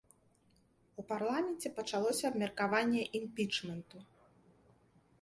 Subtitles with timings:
[1.03, 3.97] У парламенце пачалося абмеркаванне імпічменту.